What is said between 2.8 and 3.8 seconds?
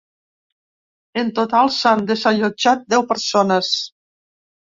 deu persones.